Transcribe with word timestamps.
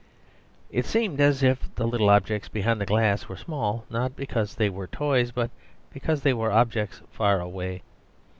It 0.71 0.87
seemed 0.87 1.21
as 1.21 1.43
if 1.43 1.75
the 1.75 1.85
little 1.85 2.09
objects 2.09 2.47
behind 2.49 2.81
the 2.81 2.87
glass 2.87 3.29
were 3.29 3.37
small, 3.37 3.85
not 3.87 4.15
because 4.15 4.55
they 4.55 4.67
were 4.67 4.87
toys, 4.87 5.29
but 5.29 5.51
because 5.93 6.23
they 6.23 6.33
were 6.33 6.51
objects 6.51 7.03
far 7.11 7.39
away. 7.39 7.83